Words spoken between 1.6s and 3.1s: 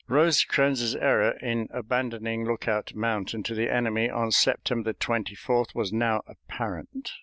abandoning Lookout